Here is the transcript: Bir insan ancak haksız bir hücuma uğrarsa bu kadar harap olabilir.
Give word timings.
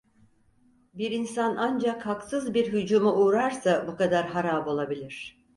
Bir 0.93 1.11
insan 1.11 1.55
ancak 1.55 2.05
haksız 2.05 2.53
bir 2.53 2.73
hücuma 2.73 3.15
uğrarsa 3.15 3.87
bu 3.87 3.95
kadar 3.97 4.27
harap 4.27 4.67
olabilir. 4.67 5.43